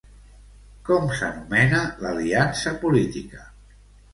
[0.87, 3.47] Com s'anomena l'aliança política?